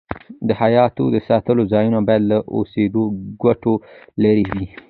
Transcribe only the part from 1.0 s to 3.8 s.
د ساتلو ځایونه باید له اوسېدو کوټو